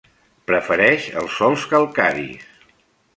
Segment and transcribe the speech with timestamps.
[0.51, 2.49] Prefereix els sòls calcaris.